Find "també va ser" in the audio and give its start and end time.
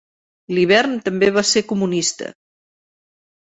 1.09-1.63